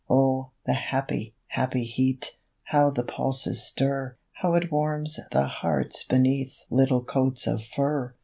Oh, 0.09 0.49
the 0.65 0.73
happy, 0.73 1.35
happy 1.45 1.83
heat! 1.83 2.35
How 2.63 2.89
the 2.89 3.03
pulses 3.03 3.61
stir, 3.61 4.15
How 4.31 4.55
it 4.55 4.71
warms 4.71 5.19
the 5.31 5.45
hearts 5.45 6.03
beneath 6.05 6.57
Little 6.71 7.03
coats 7.03 7.45
of 7.45 7.63
fur! 7.63 8.15